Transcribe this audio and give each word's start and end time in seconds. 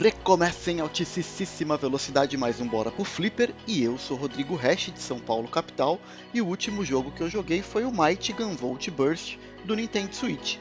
Recomeça 0.00 0.72
em 0.72 0.80
altíssima 0.80 1.76
velocidade 1.76 2.36
mais 2.36 2.60
um 2.60 2.66
Bora 2.66 2.90
pro 2.90 3.04
Flipper 3.04 3.54
e 3.66 3.84
eu 3.84 3.96
sou 3.98 4.16
Rodrigo 4.16 4.56
Hash 4.56 4.92
de 4.92 5.00
São 5.00 5.20
Paulo 5.20 5.46
capital 5.46 6.00
e 6.34 6.42
o 6.42 6.46
último 6.46 6.84
jogo 6.84 7.12
que 7.12 7.20
eu 7.20 7.30
joguei 7.30 7.62
foi 7.62 7.84
o 7.84 7.92
Mighty 7.92 8.32
Gunvolt 8.32 8.88
Burst 8.90 9.36
do 9.64 9.76
Nintendo 9.76 10.12
Switch. 10.14 10.56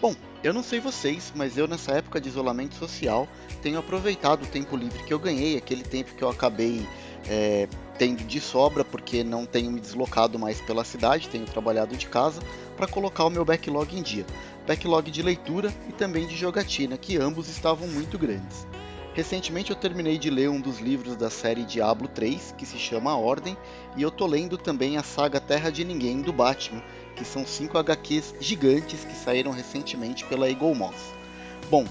Bom, 0.00 0.14
eu 0.44 0.52
não 0.52 0.62
sei 0.62 0.78
vocês, 0.78 1.32
mas 1.34 1.56
eu 1.56 1.66
nessa 1.66 1.92
época 1.92 2.20
de 2.20 2.28
isolamento 2.28 2.74
social 2.74 3.26
tenho 3.62 3.78
aproveitado 3.78 4.42
o 4.42 4.46
tempo 4.46 4.76
livre 4.76 5.02
que 5.02 5.12
eu 5.12 5.18
ganhei, 5.18 5.56
aquele 5.56 5.82
tempo 5.82 6.14
que 6.14 6.22
eu 6.22 6.28
acabei 6.28 6.86
é, 7.26 7.66
tendo 7.98 8.22
de 8.24 8.40
sobra 8.40 8.84
porque 8.84 9.24
não 9.24 9.44
tenho 9.44 9.70
me 9.70 9.80
deslocado 9.80 10.38
mais 10.38 10.60
pela 10.60 10.84
cidade, 10.84 11.28
tenho 11.28 11.44
trabalhado 11.44 11.96
de 11.96 12.06
casa, 12.06 12.40
para 12.78 12.86
colocar 12.86 13.24
o 13.24 13.30
meu 13.30 13.44
backlog 13.44 13.98
em 13.98 14.02
dia. 14.02 14.24
Backlog 14.64 15.10
de 15.10 15.20
leitura 15.20 15.74
e 15.88 15.92
também 15.92 16.28
de 16.28 16.36
jogatina, 16.36 16.96
que 16.96 17.16
ambos 17.16 17.48
estavam 17.48 17.88
muito 17.88 18.16
grandes. 18.16 18.68
Recentemente 19.14 19.70
eu 19.70 19.76
terminei 19.76 20.16
de 20.16 20.30
ler 20.30 20.48
um 20.48 20.60
dos 20.60 20.78
livros 20.78 21.16
da 21.16 21.28
série 21.28 21.64
Diablo 21.64 22.06
3, 22.06 22.54
que 22.56 22.64
se 22.64 22.78
chama 22.78 23.10
A 23.10 23.16
Ordem, 23.16 23.56
e 23.96 24.02
eu 24.02 24.12
tô 24.12 24.28
lendo 24.28 24.56
também 24.56 24.96
a 24.96 25.02
saga 25.02 25.40
Terra 25.40 25.70
de 25.70 25.84
Ninguém 25.84 26.22
do 26.22 26.32
Batman, 26.32 26.80
que 27.16 27.24
são 27.24 27.44
cinco 27.44 27.78
HQs 27.78 28.36
gigantes 28.38 29.04
que 29.04 29.16
saíram 29.16 29.50
recentemente 29.50 30.24
pela 30.26 30.48
Eagle 30.48 30.72
Moss. 30.72 31.18
Bom, 31.68 31.84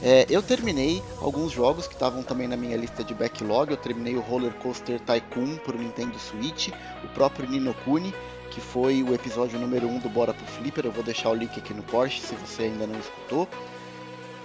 é, 0.00 0.24
eu 0.30 0.40
terminei 0.40 1.02
alguns 1.20 1.50
jogos 1.50 1.88
que 1.88 1.94
estavam 1.94 2.22
também 2.22 2.46
na 2.46 2.56
minha 2.56 2.76
lista 2.76 3.02
de 3.02 3.12
backlog. 3.12 3.72
Eu 3.72 3.76
terminei 3.76 4.14
o 4.14 4.20
Roller 4.20 4.54
Coaster 4.54 5.00
Tycoon 5.00 5.58
o 5.66 5.72
Nintendo 5.76 6.16
Switch, 6.16 6.68
o 7.02 7.08
próprio 7.08 7.50
Ninokuni, 7.50 8.14
que 8.50 8.60
foi 8.60 9.02
o 9.02 9.14
episódio 9.14 9.58
número 9.58 9.86
1 9.86 9.96
um 9.96 9.98
do 9.98 10.08
Bora 10.08 10.34
pro 10.34 10.46
Flipper. 10.46 10.86
Eu 10.86 10.92
vou 10.92 11.04
deixar 11.04 11.30
o 11.30 11.34
link 11.34 11.58
aqui 11.58 11.72
no 11.74 11.82
Porsche 11.82 12.20
se 12.20 12.34
você 12.34 12.64
ainda 12.64 12.86
não 12.86 12.98
escutou 12.98 13.48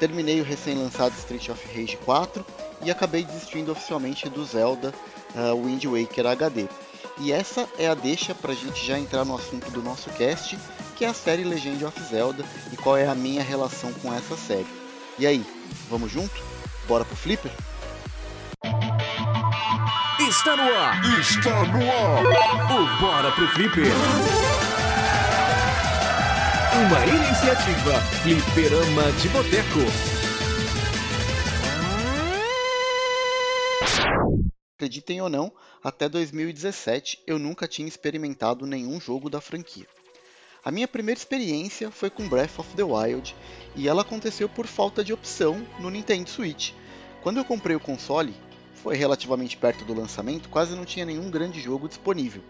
terminei 0.04 0.42
o 0.42 0.44
recém-lançado 0.44 1.16
Street 1.16 1.48
of 1.48 1.66
Rage 1.68 1.96
4 2.04 2.46
e 2.82 2.92
acabei 2.92 3.24
desistindo 3.24 3.72
oficialmente 3.72 4.28
do 4.28 4.44
Zelda 4.44 4.94
uh, 5.34 5.66
Wind 5.66 5.86
Waker 5.86 6.28
HD. 6.28 6.68
E 7.20 7.32
essa 7.32 7.70
é 7.78 7.88
a 7.88 7.94
deixa 7.94 8.36
para 8.36 8.52
a 8.52 8.56
gente 8.56 8.86
já 8.86 9.00
entrar 9.00 9.24
no 9.24 9.34
assunto 9.34 9.72
do 9.72 9.82
nosso 9.82 10.10
cast, 10.10 10.60
que 10.98 11.06
é 11.06 11.08
a 11.08 11.14
série 11.14 11.46
Legend 11.46 11.86
of 11.86 11.98
Zelda 12.04 12.44
e 12.74 12.76
qual 12.76 12.98
é 12.98 13.08
a 13.08 13.16
minha 13.16 13.42
relação 13.42 13.94
com 13.94 14.14
essa 14.14 14.36
série. 14.36 14.68
E 15.18 15.26
aí, 15.26 15.46
vamos 15.90 16.12
junto? 16.12 16.44
Bora 16.86 17.06
pro 17.06 17.16
Flipper? 17.16 17.52
Está 20.44 20.58
no 20.58 20.76
ar! 20.76 21.20
Está 21.22 21.64
no 21.68 21.90
ar! 21.90 22.22
O 22.70 23.00
Bora 23.00 23.32
pro 23.32 23.48
Flipper! 23.48 23.86
Uma 26.86 27.06
iniciativa 27.06 27.94
Fliperama 28.22 29.10
de 29.22 29.30
Boteco. 29.30 29.80
Acreditem 34.76 35.22
ou 35.22 35.30
não, 35.30 35.50
até 35.82 36.10
2017 36.10 37.24
eu 37.26 37.40
nunca 37.40 37.66
tinha 37.66 37.88
experimentado 37.88 38.68
nenhum 38.68 39.00
jogo 39.00 39.30
da 39.30 39.40
franquia. 39.40 39.88
A 40.62 40.70
minha 40.72 40.90
primeira 40.90 41.18
experiência 41.18 41.90
foi 41.90 42.10
com 42.10 42.28
Breath 42.28 42.60
of 42.60 42.76
the 42.76 42.84
Wild 42.84 43.34
e 43.78 43.88
ela 43.88 44.02
aconteceu 44.02 44.50
por 44.50 44.68
falta 44.68 45.06
de 45.06 45.14
opção 45.14 45.66
no 45.80 45.90
Nintendo 45.90 46.30
Switch. 46.30 46.74
Quando 47.22 47.38
eu 47.38 47.46
comprei 47.46 47.78
o 47.78 47.80
console, 47.80 48.36
foi 48.84 48.98
relativamente 48.98 49.56
perto 49.56 49.86
do 49.86 49.94
lançamento, 49.94 50.50
quase 50.50 50.76
não 50.76 50.84
tinha 50.84 51.06
nenhum 51.06 51.32
grande 51.32 51.62
jogo 51.62 51.88
disponível. 51.88 52.44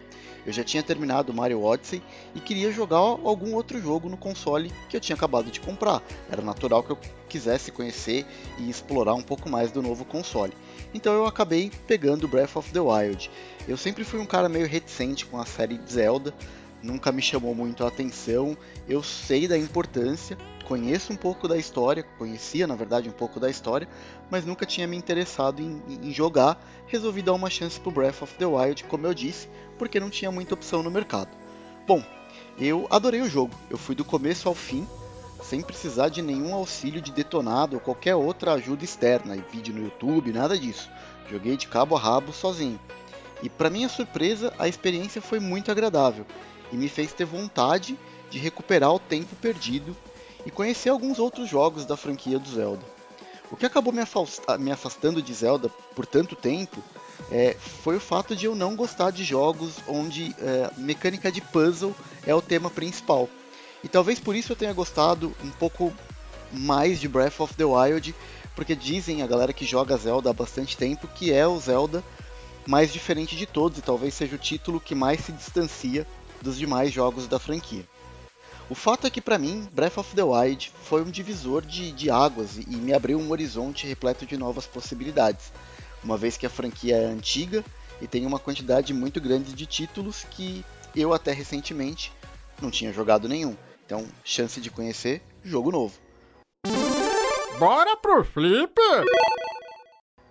Eu 0.44 0.52
já 0.52 0.64
tinha 0.64 0.82
terminado 0.82 1.32
Mario 1.32 1.62
Odyssey 1.62 2.02
e 2.34 2.40
queria 2.40 2.72
jogar 2.72 2.98
algum 2.98 3.54
outro 3.54 3.80
jogo 3.80 4.08
no 4.08 4.16
console 4.16 4.70
que 4.90 4.96
eu 4.96 5.00
tinha 5.00 5.14
acabado 5.14 5.48
de 5.48 5.60
comprar. 5.60 6.02
Era 6.28 6.42
natural 6.42 6.82
que 6.82 6.90
eu 6.90 6.98
quisesse 7.28 7.70
conhecer 7.70 8.26
e 8.58 8.68
explorar 8.68 9.14
um 9.14 9.22
pouco 9.22 9.48
mais 9.48 9.70
do 9.70 9.80
novo 9.80 10.04
console. 10.04 10.52
Então 10.92 11.14
eu 11.14 11.24
acabei 11.24 11.70
pegando 11.86 12.28
Breath 12.28 12.56
of 12.56 12.72
the 12.72 12.80
Wild. 12.80 13.30
Eu 13.68 13.76
sempre 13.76 14.02
fui 14.02 14.18
um 14.18 14.26
cara 14.26 14.48
meio 14.48 14.66
reticente 14.66 15.24
com 15.24 15.40
a 15.40 15.46
série 15.46 15.80
Zelda, 15.88 16.34
nunca 16.84 17.10
me 17.10 17.22
chamou 17.22 17.54
muito 17.54 17.82
a 17.82 17.88
atenção. 17.88 18.56
Eu 18.86 19.02
sei 19.02 19.48
da 19.48 19.56
importância, 19.56 20.36
conheço 20.64 21.12
um 21.12 21.16
pouco 21.16 21.48
da 21.48 21.56
história, 21.56 22.04
conhecia 22.18 22.66
na 22.66 22.76
verdade 22.76 23.08
um 23.08 23.12
pouco 23.12 23.40
da 23.40 23.48
história, 23.48 23.88
mas 24.30 24.44
nunca 24.44 24.66
tinha 24.66 24.86
me 24.86 24.96
interessado 24.96 25.60
em, 25.60 25.82
em 25.88 26.12
jogar. 26.12 26.62
Resolvi 26.86 27.22
dar 27.22 27.32
uma 27.32 27.50
chance 27.50 27.80
pro 27.80 27.90
Breath 27.90 28.22
of 28.22 28.34
the 28.34 28.46
Wild, 28.46 28.84
como 28.84 29.06
eu 29.06 29.14
disse, 29.14 29.48
porque 29.78 29.98
não 29.98 30.10
tinha 30.10 30.30
muita 30.30 30.54
opção 30.54 30.82
no 30.82 30.90
mercado. 30.90 31.30
Bom, 31.86 32.02
eu 32.58 32.86
adorei 32.90 33.22
o 33.22 33.28
jogo, 33.28 33.54
eu 33.70 33.78
fui 33.78 33.94
do 33.94 34.04
começo 34.04 34.48
ao 34.48 34.54
fim, 34.54 34.86
sem 35.42 35.60
precisar 35.60 36.08
de 36.08 36.22
nenhum 36.22 36.54
auxílio 36.54 37.00
de 37.00 37.12
detonado 37.12 37.76
ou 37.76 37.80
qualquer 37.80 38.14
outra 38.14 38.52
ajuda 38.52 38.84
externa, 38.84 39.36
vídeo 39.50 39.74
no 39.74 39.84
YouTube, 39.84 40.32
nada 40.32 40.56
disso. 40.56 40.88
Joguei 41.30 41.56
de 41.56 41.66
cabo 41.66 41.96
a 41.96 42.00
rabo 42.00 42.32
sozinho. 42.32 42.78
E 43.42 43.48
para 43.48 43.68
minha 43.68 43.88
surpresa, 43.88 44.54
a 44.58 44.68
experiência 44.68 45.20
foi 45.20 45.38
muito 45.38 45.70
agradável 45.70 46.24
e 46.74 46.76
me 46.76 46.88
fez 46.88 47.12
ter 47.12 47.24
vontade 47.24 47.96
de 48.28 48.38
recuperar 48.38 48.92
o 48.92 48.98
tempo 48.98 49.36
perdido 49.36 49.96
e 50.44 50.50
conhecer 50.50 50.88
alguns 50.88 51.20
outros 51.20 51.48
jogos 51.48 51.86
da 51.86 51.96
franquia 51.96 52.36
do 52.36 52.50
Zelda. 52.50 52.84
O 53.48 53.56
que 53.56 53.64
acabou 53.64 53.92
me 53.92 54.72
afastando 54.72 55.22
de 55.22 55.32
Zelda 55.32 55.68
por 55.94 56.04
tanto 56.04 56.34
tempo 56.34 56.82
é, 57.30 57.54
foi 57.54 57.96
o 57.96 58.00
fato 58.00 58.34
de 58.34 58.46
eu 58.46 58.56
não 58.56 58.74
gostar 58.74 59.12
de 59.12 59.22
jogos 59.22 59.76
onde 59.86 60.34
é, 60.40 60.68
mecânica 60.76 61.30
de 61.30 61.40
puzzle 61.40 61.94
é 62.26 62.34
o 62.34 62.42
tema 62.42 62.68
principal. 62.68 63.28
E 63.84 63.88
talvez 63.88 64.18
por 64.18 64.34
isso 64.34 64.50
eu 64.50 64.56
tenha 64.56 64.72
gostado 64.72 65.32
um 65.44 65.50
pouco 65.50 65.92
mais 66.50 66.98
de 66.98 67.06
Breath 67.06 67.38
of 67.38 67.54
the 67.54 67.64
Wild, 67.64 68.12
porque 68.56 68.74
dizem 68.74 69.22
a 69.22 69.28
galera 69.28 69.52
que 69.52 69.64
joga 69.64 69.96
Zelda 69.96 70.30
há 70.30 70.32
bastante 70.32 70.76
tempo 70.76 71.06
que 71.06 71.32
é 71.32 71.46
o 71.46 71.56
Zelda 71.56 72.02
mais 72.66 72.92
diferente 72.92 73.36
de 73.36 73.46
todos 73.46 73.78
e 73.78 73.82
talvez 73.82 74.14
seja 74.14 74.34
o 74.34 74.38
título 74.38 74.80
que 74.80 74.94
mais 74.94 75.20
se 75.20 75.30
distancia 75.30 76.04
dos 76.44 76.58
demais 76.58 76.92
jogos 76.92 77.26
da 77.26 77.38
franquia. 77.38 77.84
O 78.68 78.74
fato 78.74 79.06
é 79.06 79.10
que 79.10 79.20
para 79.20 79.38
mim, 79.38 79.66
Breath 79.72 79.98
of 79.98 80.14
the 80.14 80.22
Wild 80.22 80.70
foi 80.84 81.02
um 81.02 81.10
divisor 81.10 81.62
de, 81.62 81.90
de 81.90 82.10
águas 82.10 82.56
e 82.56 82.76
me 82.76 82.92
abriu 82.92 83.18
um 83.18 83.30
horizonte 83.30 83.86
repleto 83.86 84.24
de 84.24 84.36
novas 84.36 84.66
possibilidades, 84.66 85.52
uma 86.02 86.16
vez 86.16 86.36
que 86.36 86.46
a 86.46 86.50
franquia 86.50 86.96
é 86.96 87.06
antiga 87.06 87.64
e 88.00 88.06
tem 88.06 88.26
uma 88.26 88.38
quantidade 88.38 88.92
muito 88.92 89.20
grande 89.20 89.52
de 89.52 89.66
títulos 89.66 90.24
que 90.30 90.64
eu 90.94 91.12
até 91.12 91.32
recentemente 91.32 92.12
não 92.60 92.70
tinha 92.70 92.92
jogado 92.92 93.28
nenhum. 93.28 93.56
Então, 93.84 94.06
chance 94.22 94.60
de 94.60 94.70
conhecer 94.70 95.22
jogo 95.42 95.70
novo. 95.70 95.94
Bora 97.58 97.96
pro 97.96 98.24
flip! 98.24 98.74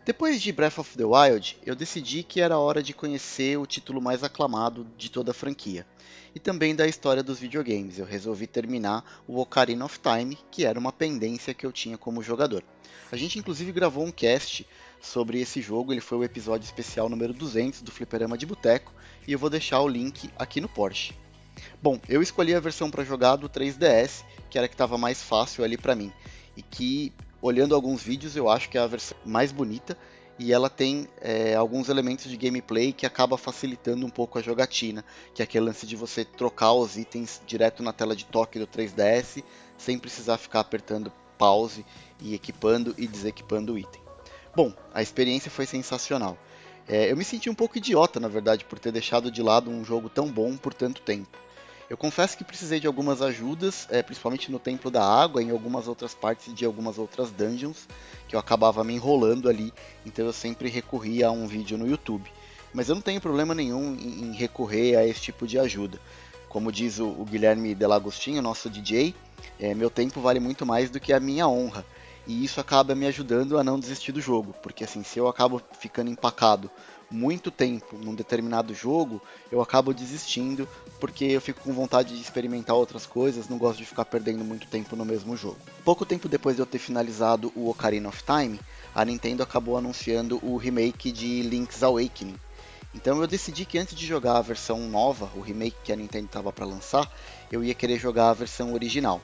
Depois 0.05 0.41
de 0.41 0.51
Breath 0.51 0.79
of 0.79 0.97
the 0.97 1.05
Wild, 1.05 1.57
eu 1.65 1.73
decidi 1.73 2.23
que 2.23 2.41
era 2.41 2.57
hora 2.57 2.83
de 2.83 2.93
conhecer 2.93 3.57
o 3.57 3.65
título 3.65 4.01
mais 4.01 4.21
aclamado 4.21 4.85
de 4.97 5.09
toda 5.09 5.31
a 5.31 5.33
franquia. 5.33 5.87
E 6.35 6.39
também 6.39 6.75
da 6.75 6.85
história 6.85 7.23
dos 7.23 7.39
videogames. 7.39 7.97
Eu 7.97 8.05
resolvi 8.05 8.45
terminar 8.45 9.23
o 9.25 9.39
Ocarina 9.39 9.85
of 9.85 9.97
Time, 10.01 10.37
que 10.51 10.65
era 10.65 10.77
uma 10.77 10.91
pendência 10.91 11.53
que 11.53 11.65
eu 11.65 11.71
tinha 11.71 11.97
como 11.97 12.21
jogador. 12.21 12.65
A 13.13 13.15
gente 13.15 13.39
inclusive 13.39 13.71
gravou 13.71 14.03
um 14.05 14.11
cast 14.11 14.67
sobre 14.99 15.39
esse 15.39 15.61
jogo, 15.61 15.93
ele 15.93 16.01
foi 16.01 16.17
o 16.17 16.23
episódio 16.25 16.65
especial 16.65 17.07
número 17.07 17.33
200 17.33 17.81
do 17.81 17.91
Fliperama 17.91 18.37
de 18.37 18.45
Boteco, 18.45 18.93
e 19.25 19.31
eu 19.31 19.39
vou 19.39 19.49
deixar 19.49 19.79
o 19.79 19.87
link 19.87 20.29
aqui 20.37 20.59
no 20.59 20.67
Porsche. 20.67 21.13
Bom, 21.81 21.97
eu 22.09 22.21
escolhi 22.21 22.53
a 22.53 22.59
versão 22.59 22.91
para 22.91 23.05
jogar 23.05 23.37
do 23.37 23.47
3DS, 23.47 24.25
que 24.49 24.57
era 24.57 24.65
a 24.65 24.67
que 24.67 24.75
estava 24.75 24.97
mais 24.97 25.23
fácil 25.23 25.63
ali 25.63 25.77
para 25.77 25.95
mim, 25.95 26.11
e 26.57 26.61
que 26.61 27.13
olhando 27.43 27.75
alguns 27.75 28.01
vídeos, 28.01 28.37
eu 28.37 28.49
acho 28.49 28.69
que 28.69 28.77
é 28.77 28.81
a 28.81 28.87
versão 28.87 29.17
mais 29.25 29.51
bonita 29.51 29.97
e 30.39 30.53
ela 30.53 30.69
tem 30.69 31.09
é, 31.19 31.53
alguns 31.55 31.89
elementos 31.89 32.31
de 32.31 32.37
gameplay 32.37 32.93
que 32.93 33.05
acaba 33.05 33.37
facilitando 33.37 34.05
um 34.05 34.09
pouco 34.09 34.39
a 34.39 34.41
jogatina, 34.41 35.03
que 35.35 35.41
é 35.41 35.43
aquele 35.43 35.65
lance 35.65 35.85
de 35.85 35.97
você 35.97 36.23
trocar 36.23 36.71
os 36.71 36.97
itens 36.97 37.41
direto 37.45 37.83
na 37.83 37.91
tela 37.91 38.15
de 38.15 38.23
toque 38.25 38.57
do 38.57 38.65
3DS, 38.65 39.43
sem 39.77 39.99
precisar 39.99 40.37
ficar 40.37 40.61
apertando 40.61 41.11
pause 41.37 41.85
e 42.21 42.33
equipando 42.33 42.95
e 42.97 43.05
desequipando 43.05 43.73
o 43.73 43.77
item. 43.77 44.01
Bom, 44.55 44.73
a 44.93 45.01
experiência 45.01 45.51
foi 45.51 45.65
sensacional. 45.65 46.37
É, 46.87 47.11
eu 47.11 47.17
me 47.17 47.25
senti 47.25 47.49
um 47.49 47.55
pouco 47.55 47.77
idiota, 47.77 48.21
na 48.21 48.29
verdade, 48.29 48.63
por 48.63 48.79
ter 48.79 48.93
deixado 48.93 49.29
de 49.29 49.43
lado 49.43 49.69
um 49.69 49.83
jogo 49.83 50.09
tão 50.09 50.31
bom 50.31 50.55
por 50.55 50.73
tanto 50.73 51.01
tempo. 51.01 51.37
Eu 51.89 51.97
confesso 51.97 52.37
que 52.37 52.43
precisei 52.43 52.79
de 52.79 52.87
algumas 52.87 53.21
ajudas, 53.21 53.87
é, 53.89 54.01
principalmente 54.01 54.51
no 54.51 54.57
Templo 54.57 54.89
da 54.89 55.03
Água, 55.03 55.43
em 55.43 55.51
algumas 55.51 55.87
outras 55.87 56.13
partes 56.13 56.53
de 56.53 56.65
algumas 56.65 56.97
outras 56.97 57.29
dungeons, 57.29 57.87
que 58.27 58.35
eu 58.35 58.39
acabava 58.39 58.83
me 58.83 58.93
enrolando 58.93 59.49
ali, 59.49 59.73
então 60.05 60.25
eu 60.25 60.33
sempre 60.33 60.69
recorria 60.69 61.27
a 61.27 61.31
um 61.31 61.45
vídeo 61.45 61.77
no 61.77 61.87
YouTube. 61.87 62.31
Mas 62.73 62.89
eu 62.89 62.95
não 62.95 63.01
tenho 63.01 63.21
problema 63.21 63.53
nenhum 63.53 63.95
em, 63.95 64.29
em 64.29 64.33
recorrer 64.33 64.95
a 64.95 65.05
esse 65.05 65.21
tipo 65.21 65.45
de 65.45 65.59
ajuda. 65.59 65.99
Como 66.47 66.71
diz 66.71 66.99
o, 66.99 67.07
o 67.07 67.25
Guilherme 67.25 67.75
Delagostinho, 67.75 68.41
nosso 68.41 68.69
DJ, 68.69 69.13
é, 69.59 69.75
meu 69.75 69.89
tempo 69.89 70.21
vale 70.21 70.39
muito 70.39 70.65
mais 70.65 70.89
do 70.89 70.99
que 70.99 71.11
a 71.11 71.19
minha 71.19 71.47
honra. 71.47 71.85
E 72.25 72.45
isso 72.45 72.61
acaba 72.61 72.95
me 72.95 73.05
ajudando 73.05 73.57
a 73.57 73.63
não 73.63 73.77
desistir 73.77 74.13
do 74.13 74.21
jogo, 74.21 74.55
porque 74.63 74.85
assim, 74.85 75.03
se 75.03 75.19
eu 75.19 75.27
acabo 75.27 75.61
ficando 75.77 76.09
empacado 76.09 76.71
muito 77.13 77.51
tempo 77.51 77.95
num 77.97 78.15
determinado 78.15 78.73
jogo, 78.73 79.21
eu 79.51 79.61
acabo 79.61 79.93
desistindo 79.93 80.67
porque 80.99 81.25
eu 81.25 81.39
fico 81.39 81.61
com 81.61 81.71
vontade 81.71 82.15
de 82.15 82.21
experimentar 82.21 82.75
outras 82.75 83.05
coisas, 83.05 83.47
não 83.47 83.57
gosto 83.57 83.77
de 83.77 83.85
ficar 83.85 84.05
perdendo 84.05 84.43
muito 84.43 84.67
tempo 84.67 84.95
no 84.95 85.05
mesmo 85.05 85.37
jogo. 85.37 85.57
Pouco 85.85 86.05
tempo 86.05 86.27
depois 86.27 86.55
de 86.55 86.61
eu 86.61 86.65
ter 86.65 86.79
finalizado 86.79 87.51
o 87.55 87.69
Ocarina 87.69 88.09
of 88.09 88.23
Time, 88.23 88.59
a 88.95 89.05
Nintendo 89.05 89.43
acabou 89.43 89.77
anunciando 89.77 90.39
o 90.43 90.57
remake 90.57 91.11
de 91.11 91.43
Link's 91.43 91.83
Awakening. 91.83 92.35
Então 92.95 93.21
eu 93.21 93.27
decidi 93.27 93.63
que 93.65 93.77
antes 93.77 93.95
de 93.95 94.05
jogar 94.05 94.37
a 94.37 94.41
versão 94.41 94.87
nova, 94.89 95.29
o 95.35 95.41
remake 95.41 95.77
que 95.83 95.93
a 95.93 95.95
Nintendo 95.95 96.25
estava 96.25 96.51
para 96.51 96.65
lançar, 96.65 97.11
eu 97.51 97.63
ia 97.63 97.73
querer 97.73 97.99
jogar 97.99 98.29
a 98.29 98.33
versão 98.33 98.73
original. 98.73 99.21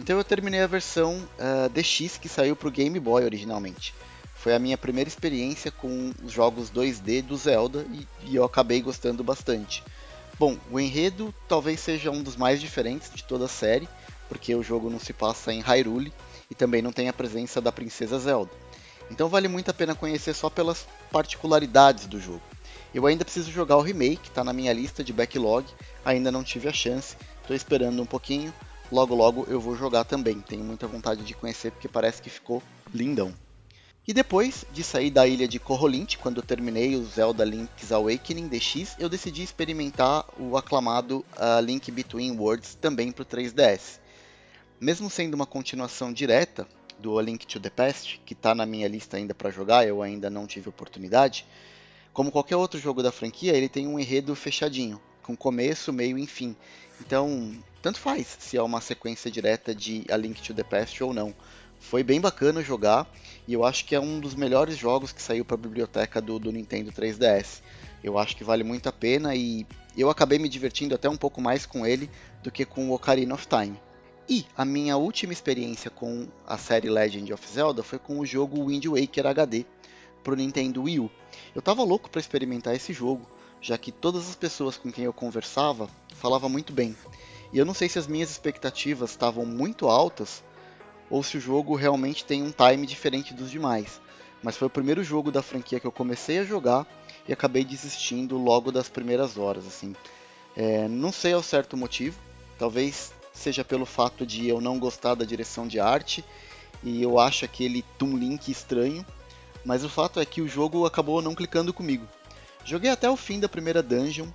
Então 0.00 0.16
eu 0.16 0.24
terminei 0.24 0.60
a 0.60 0.66
versão 0.66 1.16
uh, 1.38 1.68
DX 1.68 2.18
que 2.18 2.28
saiu 2.28 2.56
para 2.56 2.68
o 2.68 2.72
Game 2.72 2.98
Boy 2.98 3.24
originalmente. 3.24 3.94
Foi 4.40 4.54
a 4.54 4.58
minha 4.58 4.78
primeira 4.78 5.06
experiência 5.06 5.70
com 5.70 6.14
os 6.24 6.32
jogos 6.32 6.70
2D 6.70 7.20
do 7.20 7.36
Zelda 7.36 7.84
e, 7.92 8.08
e 8.24 8.36
eu 8.36 8.42
acabei 8.42 8.80
gostando 8.80 9.22
bastante. 9.22 9.84
Bom, 10.38 10.56
o 10.70 10.80
enredo 10.80 11.34
talvez 11.46 11.78
seja 11.78 12.10
um 12.10 12.22
dos 12.22 12.36
mais 12.36 12.58
diferentes 12.58 13.10
de 13.14 13.22
toda 13.22 13.44
a 13.44 13.48
série, 13.48 13.86
porque 14.30 14.54
o 14.54 14.62
jogo 14.62 14.88
não 14.88 14.98
se 14.98 15.12
passa 15.12 15.52
em 15.52 15.60
Hyrule 15.60 16.10
e 16.50 16.54
também 16.54 16.80
não 16.80 16.90
tem 16.90 17.06
a 17.06 17.12
presença 17.12 17.60
da 17.60 17.70
Princesa 17.70 18.18
Zelda. 18.18 18.50
Então 19.10 19.28
vale 19.28 19.46
muito 19.46 19.70
a 19.70 19.74
pena 19.74 19.94
conhecer 19.94 20.32
só 20.32 20.48
pelas 20.48 20.86
particularidades 21.12 22.06
do 22.06 22.18
jogo. 22.18 22.40
Eu 22.94 23.06
ainda 23.06 23.26
preciso 23.26 23.50
jogar 23.50 23.76
o 23.76 23.82
remake, 23.82 24.28
está 24.28 24.42
na 24.42 24.54
minha 24.54 24.72
lista 24.72 25.04
de 25.04 25.12
backlog, 25.12 25.66
ainda 26.02 26.32
não 26.32 26.42
tive 26.42 26.66
a 26.66 26.72
chance, 26.72 27.14
estou 27.42 27.54
esperando 27.54 28.00
um 28.00 28.06
pouquinho, 28.06 28.54
logo 28.90 29.14
logo 29.14 29.46
eu 29.50 29.60
vou 29.60 29.76
jogar 29.76 30.04
também. 30.04 30.40
Tenho 30.40 30.64
muita 30.64 30.86
vontade 30.86 31.24
de 31.24 31.34
conhecer 31.34 31.72
porque 31.72 31.88
parece 31.88 32.22
que 32.22 32.30
ficou 32.30 32.62
lindão. 32.94 33.34
E 34.10 34.12
depois 34.12 34.64
de 34.72 34.82
sair 34.82 35.08
da 35.08 35.24
ilha 35.24 35.46
de 35.46 35.60
Corrolint, 35.60 36.16
quando 36.16 36.42
terminei 36.42 36.96
o 36.96 37.04
Zelda 37.04 37.44
Link's 37.44 37.92
Awakening 37.92 38.48
DX, 38.48 38.96
eu 38.98 39.08
decidi 39.08 39.40
experimentar 39.40 40.24
o 40.36 40.56
aclamado 40.56 41.24
uh, 41.36 41.60
Link 41.64 41.92
Between 41.92 42.36
Worlds 42.36 42.74
também 42.74 43.12
para 43.12 43.22
o 43.22 43.24
3DS. 43.24 44.00
Mesmo 44.80 45.08
sendo 45.08 45.34
uma 45.34 45.46
continuação 45.46 46.12
direta 46.12 46.66
do 46.98 47.20
A 47.20 47.22
Link 47.22 47.46
to 47.46 47.60
the 47.60 47.70
Past, 47.70 48.20
que 48.26 48.32
está 48.32 48.52
na 48.52 48.66
minha 48.66 48.88
lista 48.88 49.16
ainda 49.16 49.32
para 49.32 49.48
jogar, 49.48 49.86
eu 49.86 50.02
ainda 50.02 50.28
não 50.28 50.44
tive 50.44 50.68
oportunidade, 50.68 51.46
como 52.12 52.32
qualquer 52.32 52.56
outro 52.56 52.80
jogo 52.80 53.04
da 53.04 53.12
franquia, 53.12 53.52
ele 53.52 53.68
tem 53.68 53.86
um 53.86 53.96
enredo 53.96 54.34
fechadinho, 54.34 55.00
com 55.22 55.36
começo, 55.36 55.92
meio 55.92 56.18
e 56.18 56.26
fim. 56.26 56.56
Então, 57.00 57.56
tanto 57.80 58.00
faz 58.00 58.26
se 58.40 58.56
é 58.56 58.62
uma 58.62 58.80
sequência 58.80 59.30
direta 59.30 59.72
de 59.72 60.04
A 60.10 60.16
Link 60.16 60.42
to 60.42 60.52
the 60.52 60.64
Past 60.64 61.00
ou 61.00 61.14
não. 61.14 61.32
Foi 61.78 62.02
bem 62.02 62.20
bacana 62.20 62.62
jogar 62.62 63.10
e 63.50 63.52
eu 63.52 63.64
acho 63.64 63.84
que 63.84 63.96
é 63.96 64.00
um 64.00 64.20
dos 64.20 64.36
melhores 64.36 64.76
jogos 64.76 65.10
que 65.10 65.20
saiu 65.20 65.44
para 65.44 65.56
a 65.56 65.58
biblioteca 65.58 66.20
do, 66.20 66.38
do 66.38 66.52
Nintendo 66.52 66.92
3DS. 66.92 67.60
Eu 68.00 68.16
acho 68.16 68.36
que 68.36 68.44
vale 68.44 68.62
muito 68.62 68.88
a 68.88 68.92
pena 68.92 69.34
e 69.34 69.66
eu 69.98 70.08
acabei 70.08 70.38
me 70.38 70.48
divertindo 70.48 70.94
até 70.94 71.08
um 71.10 71.16
pouco 71.16 71.40
mais 71.40 71.66
com 71.66 71.84
ele 71.84 72.08
do 72.44 72.52
que 72.52 72.64
com 72.64 72.88
o 72.88 72.94
Ocarina 72.94 73.34
of 73.34 73.48
Time. 73.48 73.76
E 74.28 74.46
a 74.56 74.64
minha 74.64 74.96
última 74.96 75.32
experiência 75.32 75.90
com 75.90 76.28
a 76.46 76.56
série 76.56 76.88
Legend 76.88 77.32
of 77.32 77.44
Zelda 77.52 77.82
foi 77.82 77.98
com 77.98 78.20
o 78.20 78.24
jogo 78.24 78.68
Wind 78.68 78.86
Waker 78.86 79.26
HD 79.26 79.66
para 80.22 80.32
o 80.32 80.36
Nintendo 80.36 80.84
Wii 80.84 81.00
U. 81.00 81.10
Eu 81.52 81.60
tava 81.60 81.82
louco 81.82 82.08
para 82.08 82.20
experimentar 82.20 82.76
esse 82.76 82.92
jogo, 82.92 83.28
já 83.60 83.76
que 83.76 83.90
todas 83.90 84.28
as 84.28 84.36
pessoas 84.36 84.76
com 84.76 84.92
quem 84.92 85.06
eu 85.06 85.12
conversava 85.12 85.90
falavam 86.14 86.48
muito 86.48 86.72
bem. 86.72 86.94
E 87.52 87.58
eu 87.58 87.66
não 87.66 87.74
sei 87.74 87.88
se 87.88 87.98
as 87.98 88.06
minhas 88.06 88.30
expectativas 88.30 89.10
estavam 89.10 89.44
muito 89.44 89.88
altas 89.88 90.40
ou 91.10 91.22
se 91.22 91.36
o 91.36 91.40
jogo 91.40 91.74
realmente 91.74 92.24
tem 92.24 92.42
um 92.42 92.52
time 92.52 92.86
diferente 92.86 93.34
dos 93.34 93.50
demais. 93.50 94.00
Mas 94.42 94.56
foi 94.56 94.68
o 94.68 94.70
primeiro 94.70 95.02
jogo 95.02 95.30
da 95.30 95.42
franquia 95.42 95.80
que 95.80 95.86
eu 95.86 95.92
comecei 95.92 96.38
a 96.38 96.44
jogar 96.44 96.86
e 97.28 97.32
acabei 97.32 97.64
desistindo 97.64 98.38
logo 98.38 98.72
das 98.72 98.88
primeiras 98.88 99.36
horas. 99.36 99.66
Assim, 99.66 99.94
é, 100.56 100.88
não 100.88 101.12
sei 101.12 101.32
ao 101.32 101.42
certo 101.42 101.76
motivo. 101.76 102.18
Talvez 102.58 103.12
seja 103.32 103.64
pelo 103.64 103.84
fato 103.84 104.24
de 104.24 104.48
eu 104.48 104.60
não 104.60 104.78
gostar 104.78 105.14
da 105.14 105.24
direção 105.24 105.66
de 105.66 105.80
arte 105.80 106.24
e 106.82 107.02
eu 107.02 107.18
acho 107.18 107.44
aquele 107.44 107.82
Toon 107.98 108.16
Link 108.16 108.50
estranho. 108.50 109.04
Mas 109.64 109.84
o 109.84 109.90
fato 109.90 110.20
é 110.20 110.24
que 110.24 110.40
o 110.40 110.48
jogo 110.48 110.86
acabou 110.86 111.20
não 111.20 111.34
clicando 111.34 111.74
comigo. 111.74 112.06
Joguei 112.64 112.90
até 112.90 113.10
o 113.10 113.16
fim 113.16 113.38
da 113.38 113.48
primeira 113.48 113.82
dungeon 113.82 114.28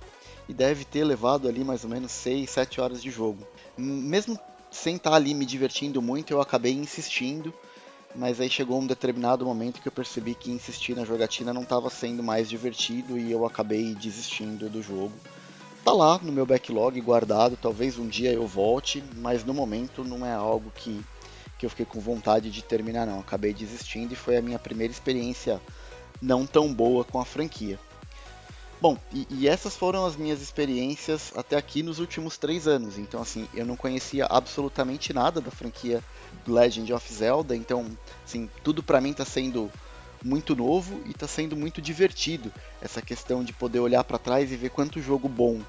e 0.48 0.54
deve 0.54 0.84
ter 0.84 1.04
levado 1.04 1.48
ali 1.48 1.64
mais 1.64 1.82
ou 1.82 1.90
menos 1.90 2.12
6, 2.12 2.48
7 2.48 2.80
horas 2.80 3.02
de 3.02 3.10
jogo. 3.10 3.44
Mesmo 3.76 4.38
sem 4.70 4.96
estar 4.96 5.14
ali 5.14 5.34
me 5.34 5.46
divertindo 5.46 6.02
muito, 6.02 6.32
eu 6.32 6.40
acabei 6.40 6.72
insistindo, 6.72 7.52
mas 8.14 8.40
aí 8.40 8.48
chegou 8.48 8.80
um 8.80 8.86
determinado 8.86 9.44
momento 9.44 9.80
que 9.80 9.88
eu 9.88 9.92
percebi 9.92 10.34
que 10.34 10.50
insistir 10.50 10.94
na 10.94 11.04
jogatina 11.04 11.52
não 11.52 11.62
estava 11.62 11.90
sendo 11.90 12.22
mais 12.22 12.48
divertido 12.48 13.18
e 13.18 13.30
eu 13.30 13.44
acabei 13.44 13.94
desistindo 13.94 14.68
do 14.68 14.82
jogo. 14.82 15.12
Tá 15.84 15.92
lá 15.92 16.18
no 16.18 16.32
meu 16.32 16.44
backlog 16.44 17.00
guardado, 17.00 17.56
talvez 17.56 17.96
um 17.98 18.08
dia 18.08 18.32
eu 18.32 18.46
volte, 18.46 19.04
mas 19.16 19.44
no 19.44 19.54
momento 19.54 20.02
não 20.02 20.26
é 20.26 20.32
algo 20.32 20.72
que, 20.74 21.00
que 21.58 21.64
eu 21.64 21.70
fiquei 21.70 21.86
com 21.86 22.00
vontade 22.00 22.50
de 22.50 22.62
terminar 22.62 23.06
não. 23.06 23.20
Acabei 23.20 23.54
desistindo 23.54 24.12
e 24.12 24.16
foi 24.16 24.36
a 24.36 24.42
minha 24.42 24.58
primeira 24.58 24.92
experiência 24.92 25.60
não 26.20 26.44
tão 26.44 26.72
boa 26.74 27.04
com 27.04 27.20
a 27.20 27.24
franquia. 27.24 27.78
Bom, 28.78 28.98
e, 29.10 29.26
e, 29.30 29.48
essas 29.48 29.74
foram 29.74 30.04
as 30.04 30.16
minhas 30.16 30.42
experiências 30.42 31.32
até 31.34 31.56
aqui 31.56 31.82
nos 31.82 31.98
últimos 31.98 32.36
três 32.36 32.68
anos. 32.68 32.98
Então, 32.98 33.22
assim, 33.22 33.48
eu 33.54 33.64
não 33.64 33.74
conhecia 33.74 34.26
absolutamente 34.26 35.14
nada 35.14 35.40
da 35.40 35.50
franquia 35.50 36.04
Legend 36.46 36.92
of 36.92 37.12
Zelda. 37.12 37.56
Então, 37.56 37.86
assim, 38.24 38.50
tudo 38.62 38.82
para 38.82 39.00
mim 39.00 39.12
está 39.12 39.24
sendo 39.24 39.70
muito 40.22 40.54
novo 40.54 41.00
e 41.06 41.10
está 41.10 41.26
sendo 41.26 41.56
muito 41.56 41.80
divertido. 41.80 42.52
Essa 42.82 43.00
questão 43.00 43.42
de 43.42 43.52
poder 43.54 43.80
olhar 43.80 44.04
para 44.04 44.18
trás 44.18 44.52
e 44.52 44.56
ver 44.56 44.68
quanto 44.68 45.00
jogo 45.00 45.26
bom 45.26 45.62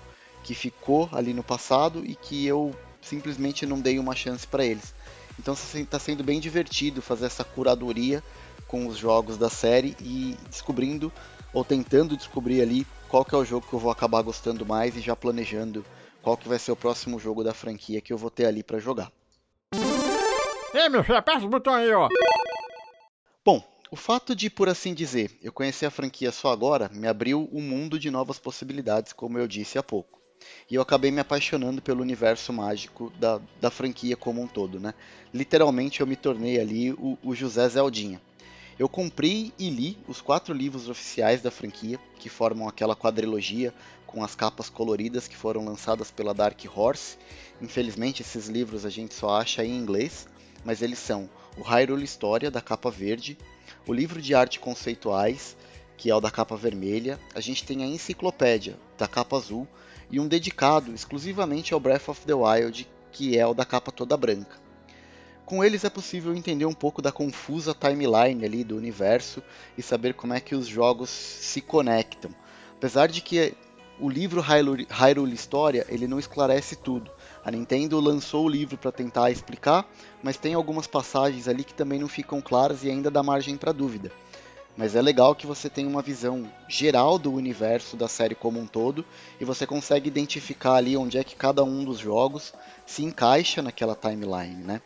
que 0.43 0.53
ficou 0.53 1.09
ali 1.13 1.33
no 1.33 1.43
passado 1.43 2.05
e 2.05 2.13
que 2.13 2.45
eu 2.45 2.75
simplesmente 3.01 3.65
não 3.65 3.79
dei 3.79 3.99
uma 3.99 4.15
chance 4.15 4.45
para 4.45 4.65
eles. 4.65 4.93
Então, 5.39 5.53
está 5.53 5.97
sendo 5.97 6.25
bem 6.25 6.41
divertido 6.41 7.01
fazer 7.01 7.27
essa 7.27 7.45
curadoria 7.45 8.21
com 8.67 8.85
os 8.85 8.97
jogos 8.97 9.37
da 9.37 9.49
série 9.49 9.95
e 10.01 10.35
descobrindo 10.49 11.11
ou 11.53 11.63
tentando 11.63 12.17
descobrir 12.17 12.61
ali 12.61 12.85
qual 13.07 13.25
que 13.25 13.33
é 13.33 13.37
o 13.37 13.45
jogo 13.45 13.65
que 13.67 13.73
eu 13.73 13.79
vou 13.79 13.91
acabar 13.91 14.21
gostando 14.21 14.65
mais 14.65 14.95
e 14.95 15.01
já 15.01 15.15
planejando 15.15 15.85
qual 16.21 16.37
que 16.37 16.47
vai 16.47 16.59
ser 16.59 16.71
o 16.71 16.75
próximo 16.75 17.19
jogo 17.19 17.43
da 17.43 17.53
franquia 17.53 18.01
que 18.01 18.11
eu 18.11 18.17
vou 18.17 18.29
ter 18.29 18.45
ali 18.45 18.63
para 18.63 18.79
jogar. 18.79 19.11
Ei, 20.73 20.89
meu 20.89 21.03
filho, 21.03 21.17
aperta 21.17 21.45
o 21.45 21.49
botão 21.49 21.73
aí, 21.73 21.91
ó. 21.91 22.09
Bom, 23.43 23.63
o 23.89 23.95
fato 23.95 24.35
de, 24.35 24.49
por 24.49 24.67
assim 24.67 24.93
dizer, 24.93 25.37
eu 25.41 25.53
conhecer 25.53 25.85
a 25.85 25.91
franquia 25.91 26.31
só 26.31 26.51
agora 26.51 26.89
me 26.93 27.07
abriu 27.07 27.49
um 27.51 27.61
mundo 27.61 27.97
de 27.97 28.11
novas 28.11 28.37
possibilidades, 28.37 29.13
como 29.13 29.37
eu 29.37 29.47
disse 29.47 29.77
há 29.77 29.83
pouco. 29.83 30.17
E 30.69 30.75
eu 30.75 30.81
acabei 30.81 31.09
me 31.09 31.21
apaixonando 31.21 31.81
pelo 31.81 32.01
universo 32.01 32.51
mágico 32.51 33.11
da, 33.17 33.39
da 33.61 33.71
franquia 33.71 34.15
como 34.15 34.41
um 34.41 34.47
todo, 34.47 34.79
né? 34.79 34.93
Literalmente 35.33 36.01
eu 36.01 36.07
me 36.07 36.15
tornei 36.15 36.59
ali 36.59 36.91
o, 36.91 37.17
o 37.23 37.33
José 37.33 37.67
Zeldinha. 37.69 38.21
Eu 38.79 38.87
comprei 38.87 39.51
e 39.57 39.71
li 39.71 39.97
os 40.07 40.21
quatro 40.21 40.53
livros 40.53 40.87
oficiais 40.87 41.41
da 41.41 41.49
franquia, 41.49 41.99
que 42.19 42.29
formam 42.29 42.67
aquela 42.67 42.95
quadrilogia 42.95 43.73
com 44.05 44.23
as 44.23 44.35
capas 44.35 44.69
coloridas 44.69 45.27
que 45.27 45.35
foram 45.35 45.65
lançadas 45.65 46.11
pela 46.11 46.31
Dark 46.31 46.63
Horse. 46.75 47.17
Infelizmente, 47.59 48.21
esses 48.21 48.47
livros 48.47 48.85
a 48.85 48.89
gente 48.91 49.15
só 49.15 49.31
acha 49.31 49.65
em 49.65 49.75
inglês, 49.75 50.27
mas 50.63 50.83
eles 50.83 50.99
são 50.99 51.27
o 51.57 51.63
Hyrule 51.63 52.05
História, 52.05 52.51
da 52.51 52.61
capa 52.61 52.91
verde, 52.91 53.35
o 53.87 53.93
livro 53.93 54.21
de 54.21 54.35
arte 54.35 54.59
conceituais, 54.59 55.57
que 55.97 56.11
é 56.11 56.15
o 56.15 56.21
da 56.21 56.29
capa 56.29 56.55
vermelha, 56.55 57.19
a 57.33 57.39
gente 57.39 57.65
tem 57.65 57.83
a 57.83 57.87
enciclopédia, 57.87 58.77
da 58.95 59.07
capa 59.07 59.37
azul, 59.37 59.67
e 60.11 60.19
um 60.19 60.27
dedicado 60.27 60.93
exclusivamente 60.93 61.73
ao 61.73 61.79
Breath 61.79 62.09
of 62.09 62.21
the 62.27 62.33
Wild, 62.33 62.87
que 63.11 63.35
é 63.35 63.45
o 63.47 63.55
da 63.55 63.65
capa 63.65 63.91
toda 63.91 64.15
branca. 64.15 64.66
Com 65.47 65.63
eles 65.63 65.85
é 65.85 65.89
possível 65.89 66.35
entender 66.35 66.65
um 66.65 66.73
pouco 66.73 67.01
da 67.01 67.09
confusa 67.09 67.73
timeline 67.73 68.43
ali 68.43 68.65
do 68.65 68.75
universo 68.75 69.41
e 69.77 69.81
saber 69.81 70.13
como 70.13 70.33
é 70.33 70.41
que 70.41 70.53
os 70.53 70.67
jogos 70.67 71.09
se 71.09 71.61
conectam. 71.61 72.31
Apesar 72.73 73.07
de 73.07 73.21
que 73.21 73.53
o 73.97 74.09
livro 74.09 74.41
Hyrule, 74.41 75.33
História 75.33 75.85
ele 75.87 76.05
não 76.05 76.19
esclarece 76.19 76.75
tudo. 76.75 77.09
A 77.45 77.49
Nintendo 77.49 77.97
lançou 78.01 78.43
o 78.43 78.49
livro 78.49 78.77
para 78.77 78.91
tentar 78.91 79.31
explicar, 79.31 79.89
mas 80.21 80.35
tem 80.35 80.53
algumas 80.53 80.85
passagens 80.85 81.47
ali 81.47 81.63
que 81.63 81.73
também 81.73 81.97
não 81.97 82.09
ficam 82.09 82.41
claras 82.41 82.83
e 82.83 82.89
ainda 82.89 83.09
dá 83.09 83.23
margem 83.23 83.55
para 83.55 83.71
dúvida. 83.71 84.11
Mas 84.75 84.97
é 84.97 85.01
legal 85.01 85.33
que 85.33 85.47
você 85.47 85.69
tem 85.69 85.87
uma 85.87 86.01
visão 86.01 86.51
geral 86.67 87.17
do 87.17 87.31
universo 87.31 87.95
da 87.95 88.09
série 88.09 88.35
como 88.35 88.59
um 88.59 88.67
todo 88.67 89.05
e 89.39 89.45
você 89.45 89.65
consegue 89.65 90.09
identificar 90.09 90.73
ali 90.73 90.97
onde 90.97 91.17
é 91.17 91.23
que 91.23 91.37
cada 91.37 91.63
um 91.63 91.85
dos 91.85 91.99
jogos 91.99 92.53
se 92.85 93.01
encaixa 93.01 93.61
naquela 93.61 93.95
timeline, 93.95 94.61
né? 94.61 94.81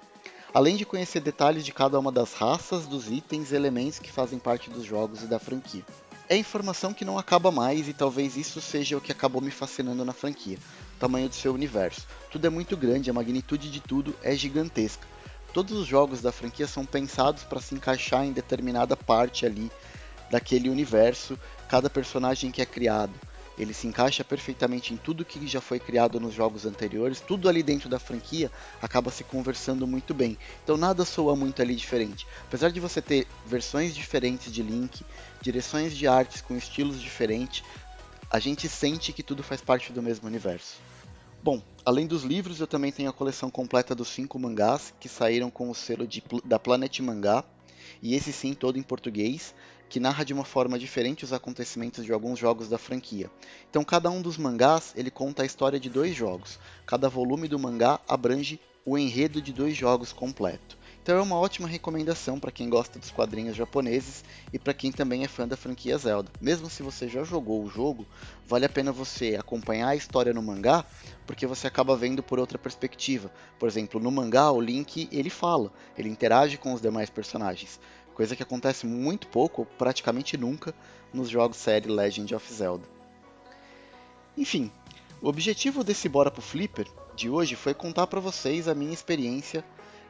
Além 0.54 0.76
de 0.76 0.86
conhecer 0.86 1.22
detalhes 1.22 1.64
de 1.64 1.72
cada 1.72 2.00
uma 2.00 2.12
das 2.12 2.34
raças, 2.34 2.86
dos 2.86 3.10
itens 3.10 3.52
e 3.52 3.56
elementos 3.56 4.00
que 4.00 4.12
fazem 4.12 4.38
parte 4.38 4.70
dos 4.70 4.84
jogos 4.84 5.24
e 5.24 5.28
da 5.28 5.40
franquia. 5.40 5.86
É 6.28 6.38
informação 6.38 6.94
que 6.94 7.06
não 7.06 7.18
acaba 7.18 7.52
mais 7.52 7.88
e 7.88 7.94
talvez 7.94 8.38
isso 8.38 8.62
seja 8.62 8.98
o 8.98 9.02
que 9.02 9.12
acabou 9.12 9.42
me 9.42 9.52
fascinando 9.52 10.06
na 10.06 10.14
franquia, 10.14 10.58
o 10.96 11.00
tamanho 11.00 11.28
do 11.28 11.36
seu 11.36 11.54
universo. 11.54 12.08
Tudo 12.32 12.48
é 12.48 12.50
muito 12.50 12.78
grande, 12.78 13.10
a 13.10 13.14
magnitude 13.14 13.70
de 13.70 13.80
tudo 13.80 14.16
é 14.24 14.36
gigantesca. 14.36 15.08
Todos 15.54 15.78
os 15.78 15.86
jogos 15.86 16.22
da 16.22 16.32
franquia 16.32 16.68
são 16.68 16.86
pensados 16.86 17.44
para 17.44 17.60
se 17.60 17.76
encaixar 17.76 18.26
em 18.26 18.32
determinada 18.32 18.96
parte 18.96 19.46
ali 19.46 19.70
daquele 20.30 20.70
universo. 20.70 21.38
cada 21.68 21.90
personagem 21.90 22.52
que 22.52 22.62
é 22.62 22.66
criado, 22.66 23.14
ele 23.58 23.74
se 23.74 23.88
encaixa 23.88 24.24
perfeitamente 24.24 24.94
em 24.94 24.98
tudo 24.98 25.26
que 25.26 25.46
já 25.48 25.62
foi 25.62 25.80
criado 25.80 26.20
nos 26.20 26.34
jogos 26.34 26.66
anteriores, 26.66 27.20
tudo 27.20 27.50
ali 27.50 27.62
dentro 27.62 27.90
da 27.90 28.00
franquia 28.00 28.52
acaba 28.82 29.12
se 29.12 29.24
conversando 29.24 29.86
muito 29.86 30.14
bem. 30.14 30.38
Então 30.64 30.78
nada 30.78 31.06
soa 31.06 31.36
muito 31.36 31.62
ali 31.62 31.76
diferente. 31.76 32.26
Apesar 32.48 32.72
de 32.72 32.80
você 32.80 33.02
ter 33.02 33.28
versões 33.46 33.94
diferentes 33.94 34.52
de 34.52 34.64
Link, 34.64 35.06
direções 35.42 35.96
de 35.96 36.08
artes 36.08 36.42
com 36.42 36.56
estilos 36.56 37.02
diferentes, 37.02 37.64
a 38.30 38.40
gente 38.40 38.70
sente 38.70 39.12
que 39.12 39.24
tudo 39.24 39.44
faz 39.44 39.62
parte 39.62 39.92
do 39.92 40.02
mesmo 40.02 40.28
universo. 40.28 40.78
Bom, 41.44 41.62
além 41.84 42.06
dos 42.06 42.24
livros, 42.24 42.60
eu 42.60 42.68
também 42.68 42.92
tenho 42.92 43.10
a 43.10 43.14
coleção 43.14 43.50
completa 43.50 43.96
dos 43.96 44.08
cinco 44.08 44.38
mangás 44.38 44.94
que 45.00 45.10
saíram 45.10 45.50
com 45.50 45.70
o 45.70 45.76
selo 45.76 46.06
de, 46.06 46.24
da 46.46 46.60
Planet 46.60 47.00
Mangá, 47.00 47.44
e 48.02 48.16
esse 48.16 48.34
sim 48.34 48.54
todo 48.54 48.78
em 48.78 48.84
português 48.84 49.54
que 49.90 50.00
narra 50.00 50.24
de 50.24 50.34
uma 50.34 50.46
forma 50.46 50.80
diferente 50.80 51.26
os 51.26 51.34
acontecimentos 51.34 52.06
de 52.06 52.14
alguns 52.14 52.40
jogos 52.40 52.70
da 52.70 52.78
franquia. 52.78 53.30
Então, 53.70 53.84
cada 53.84 54.10
um 54.10 54.22
dos 54.22 54.38
mangás 54.38 54.94
ele 54.96 55.12
conta 55.12 55.44
a 55.44 55.46
história 55.46 55.78
de 55.78 55.90
dois 55.90 56.16
jogos. 56.16 56.58
Cada 56.86 57.10
volume 57.10 57.48
do 57.48 57.60
mangá 57.60 58.00
abrange 58.08 58.58
o 58.86 58.98
enredo 58.98 59.42
de 59.42 59.52
dois 59.52 59.76
jogos 59.76 60.14
completo. 60.14 60.78
Então 61.02 61.18
é 61.18 61.22
uma 61.22 61.38
ótima 61.38 61.68
recomendação 61.68 62.40
para 62.40 62.52
quem 62.52 62.70
gosta 62.70 63.00
dos 63.00 63.10
quadrinhos 63.10 63.56
japoneses 63.56 64.24
e 64.54 64.60
para 64.60 64.74
quem 64.74 64.92
também 64.92 65.24
é 65.24 65.28
fã 65.28 65.48
da 65.48 65.58
franquia 65.58 65.98
Zelda. 65.98 66.32
Mesmo 66.40 66.70
se 66.70 66.84
você 66.84 67.08
já 67.08 67.24
jogou 67.24 67.64
o 67.64 67.70
jogo, 67.70 68.06
vale 68.48 68.66
a 68.66 68.70
pena 68.70 68.92
você 68.92 69.36
acompanhar 69.36 69.88
a 69.88 69.96
história 69.96 70.32
no 70.32 70.44
mangá, 70.44 70.86
porque 71.26 71.48
você 71.48 71.66
acaba 71.66 71.98
vendo 71.98 72.22
por 72.22 72.40
outra 72.40 72.60
perspectiva. 72.60 73.32
Por 73.58 73.68
exemplo, 73.68 74.00
no 74.00 74.12
mangá 74.12 74.52
o 74.52 74.62
Link 74.62 75.10
ele 75.12 75.32
fala, 75.32 75.74
ele 75.98 76.10
interage 76.10 76.58
com 76.58 76.72
os 76.72 76.82
demais 76.82 77.10
personagens 77.10 77.80
coisa 78.22 78.36
que 78.36 78.44
acontece 78.44 78.86
muito 78.86 79.28
pouco, 79.28 79.66
praticamente 79.66 80.38
nunca, 80.38 80.76
nos 81.12 81.28
jogos 81.28 81.58
série 81.58 81.90
Legend 81.90 82.36
of 82.36 82.54
Zelda. 82.54 82.88
Enfim, 84.38 84.72
o 85.22 85.28
objetivo 85.28 85.84
desse 85.84 86.08
Bora 86.08 86.30
pro 86.30 86.42
Flipper 86.42 86.88
de 87.16 87.30
hoje 87.30 87.56
foi 87.56 87.74
contar 87.74 88.06
para 88.08 88.20
vocês 88.20 88.68
a 88.68 88.76
minha 88.76 88.94
experiência 88.94 89.66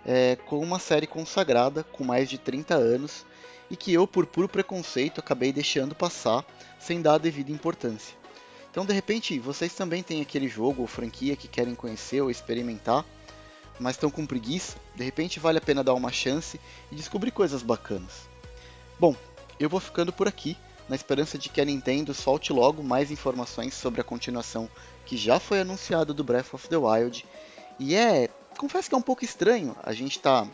é, 0.05 0.35
com 0.47 0.59
uma 0.59 0.79
série 0.79 1.07
consagrada 1.07 1.83
com 1.83 2.03
mais 2.03 2.29
de 2.29 2.37
30 2.37 2.75
anos 2.75 3.25
e 3.69 3.75
que 3.75 3.93
eu, 3.93 4.07
por 4.07 4.25
puro 4.25 4.49
preconceito, 4.49 5.19
acabei 5.19 5.53
deixando 5.53 5.95
passar 5.95 6.45
sem 6.79 7.01
dar 7.01 7.15
a 7.15 7.17
devida 7.17 7.51
importância. 7.51 8.15
Então, 8.69 8.85
de 8.85 8.93
repente, 8.93 9.37
vocês 9.39 9.73
também 9.73 10.01
têm 10.01 10.21
aquele 10.21 10.47
jogo 10.47 10.81
ou 10.81 10.87
franquia 10.87 11.35
que 11.35 11.47
querem 11.47 11.75
conhecer 11.75 12.21
ou 12.21 12.31
experimentar 12.31 13.05
mas 13.81 13.95
estão 13.95 14.11
com 14.11 14.27
preguiça, 14.27 14.77
de 14.95 15.03
repente 15.03 15.39
vale 15.39 15.57
a 15.57 15.61
pena 15.61 15.83
dar 15.83 15.95
uma 15.95 16.11
chance 16.11 16.59
e 16.91 16.95
descobrir 16.95 17.31
coisas 17.31 17.63
bacanas. 17.63 18.29
Bom, 18.99 19.15
eu 19.59 19.67
vou 19.67 19.79
ficando 19.79 20.13
por 20.13 20.27
aqui, 20.27 20.55
na 20.87 20.95
esperança 20.95 21.35
de 21.35 21.49
que 21.49 21.59
a 21.59 21.65
Nintendo 21.65 22.13
solte 22.13 22.53
logo 22.53 22.83
mais 22.83 23.09
informações 23.09 23.73
sobre 23.73 23.99
a 23.99 24.03
continuação 24.03 24.69
que 25.03 25.17
já 25.17 25.39
foi 25.39 25.61
anunciada 25.61 26.13
do 26.13 26.23
Breath 26.23 26.53
of 26.53 26.69
the 26.69 26.77
Wild. 26.77 27.25
E 27.79 27.95
é, 27.95 28.29
confesso 28.57 28.89
que 28.89 28.95
é 28.95 28.97
um 28.97 29.01
pouco 29.01 29.23
estranho, 29.25 29.75
a 29.83 29.93
gente 29.93 30.19
tá 30.19 30.47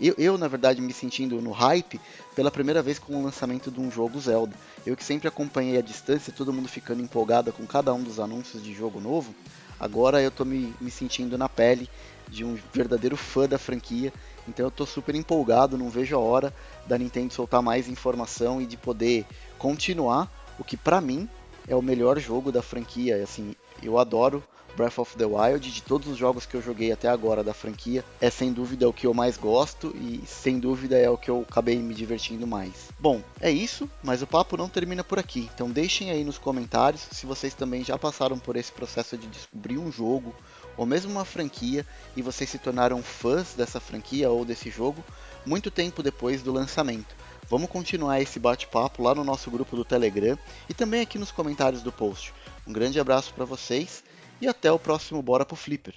eu, 0.00 0.14
eu, 0.16 0.38
na 0.38 0.48
verdade, 0.48 0.80
me 0.80 0.94
sentindo 0.94 1.42
no 1.42 1.50
hype 1.50 2.00
pela 2.34 2.50
primeira 2.50 2.82
vez 2.82 2.98
com 2.98 3.20
o 3.20 3.22
lançamento 3.22 3.70
de 3.70 3.78
um 3.80 3.90
jogo 3.90 4.18
Zelda. 4.18 4.56
Eu 4.86 4.96
que 4.96 5.04
sempre 5.04 5.28
acompanhei 5.28 5.76
a 5.76 5.82
distância, 5.82 6.32
todo 6.32 6.52
mundo 6.52 6.68
ficando 6.68 7.02
empolgado 7.02 7.52
com 7.52 7.66
cada 7.66 7.92
um 7.92 8.02
dos 8.02 8.18
anúncios 8.18 8.62
de 8.62 8.72
jogo 8.72 8.98
novo, 8.98 9.34
agora 9.78 10.22
eu 10.22 10.30
tô 10.30 10.42
me, 10.42 10.74
me 10.80 10.90
sentindo 10.90 11.36
na 11.36 11.50
pele 11.50 11.86
de 12.28 12.44
um 12.44 12.58
verdadeiro 12.72 13.14
fã 13.14 13.46
da 13.46 13.58
franquia. 13.58 14.10
Então 14.48 14.64
eu 14.64 14.70
tô 14.70 14.86
super 14.86 15.14
empolgado, 15.14 15.76
não 15.76 15.90
vejo 15.90 16.16
a 16.16 16.18
hora 16.18 16.54
da 16.86 16.96
Nintendo 16.96 17.34
soltar 17.34 17.60
mais 17.60 17.86
informação 17.86 18.60
e 18.62 18.64
de 18.64 18.78
poder 18.78 19.26
continuar 19.58 20.30
o 20.58 20.64
que 20.64 20.78
para 20.78 20.98
mim 21.00 21.28
é 21.68 21.76
o 21.76 21.82
melhor 21.82 22.18
jogo 22.18 22.50
da 22.50 22.62
franquia. 22.62 23.22
Assim, 23.22 23.54
eu 23.82 23.98
adoro 23.98 24.42
Breath 24.76 24.98
of 24.98 25.16
the 25.16 25.24
Wild, 25.24 25.70
de 25.70 25.82
todos 25.82 26.08
os 26.08 26.16
jogos 26.16 26.46
que 26.46 26.54
eu 26.54 26.62
joguei 26.62 26.92
até 26.92 27.08
agora 27.08 27.42
da 27.42 27.52
franquia, 27.52 28.04
é 28.20 28.30
sem 28.30 28.52
dúvida 28.52 28.88
o 28.88 28.92
que 28.92 29.06
eu 29.06 29.12
mais 29.12 29.36
gosto 29.36 29.94
e 29.96 30.22
sem 30.26 30.58
dúvida 30.58 30.96
é 30.96 31.08
o 31.10 31.18
que 31.18 31.30
eu 31.30 31.44
acabei 31.48 31.76
me 31.76 31.94
divertindo 31.94 32.46
mais. 32.46 32.88
Bom, 32.98 33.22
é 33.40 33.50
isso, 33.50 33.90
mas 34.02 34.22
o 34.22 34.26
papo 34.26 34.56
não 34.56 34.68
termina 34.68 35.02
por 35.02 35.18
aqui. 35.18 35.50
Então 35.54 35.70
deixem 35.70 36.10
aí 36.10 36.24
nos 36.24 36.38
comentários 36.38 37.06
se 37.10 37.26
vocês 37.26 37.54
também 37.54 37.84
já 37.84 37.98
passaram 37.98 38.38
por 38.38 38.56
esse 38.56 38.72
processo 38.72 39.16
de 39.16 39.26
descobrir 39.26 39.78
um 39.78 39.90
jogo 39.90 40.34
ou 40.76 40.86
mesmo 40.86 41.10
uma 41.10 41.24
franquia 41.24 41.84
e 42.16 42.22
vocês 42.22 42.48
se 42.48 42.58
tornaram 42.58 43.02
fãs 43.02 43.54
dessa 43.54 43.80
franquia 43.80 44.30
ou 44.30 44.44
desse 44.44 44.70
jogo 44.70 45.04
muito 45.44 45.70
tempo 45.70 46.02
depois 46.02 46.42
do 46.42 46.52
lançamento. 46.52 47.14
Vamos 47.50 47.68
continuar 47.68 48.20
esse 48.20 48.38
bate-papo 48.38 49.02
lá 49.02 49.12
no 49.12 49.24
nosso 49.24 49.50
grupo 49.50 49.74
do 49.74 49.84
Telegram 49.84 50.38
e 50.68 50.72
também 50.72 51.00
aqui 51.00 51.18
nos 51.18 51.32
comentários 51.32 51.82
do 51.82 51.90
post. 51.90 52.32
Um 52.64 52.72
grande 52.72 53.00
abraço 53.00 53.34
para 53.34 53.44
vocês 53.44 54.04
e 54.40 54.46
até 54.46 54.70
o 54.70 54.78
próximo 54.78 55.20
Bora 55.20 55.44
pro 55.44 55.56
Flipper. 55.56 55.96